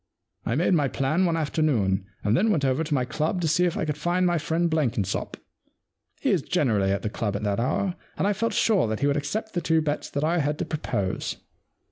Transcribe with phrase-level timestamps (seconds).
[0.47, 3.65] I made my plan one afternoon, and then went over to my club to see
[3.65, 5.37] if I could find my friend Blenkinsop.
[6.19, 9.05] He is generally at the club at that hour, and I felt sure that he
[9.05, 11.35] would accept the two bets that I had to propose.